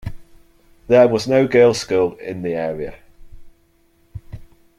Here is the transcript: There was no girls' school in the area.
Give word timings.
There 0.87 1.07
was 1.07 1.27
no 1.27 1.47
girls' 1.47 1.79
school 1.81 2.15
in 2.15 2.41
the 2.41 2.55
area. 2.55 2.95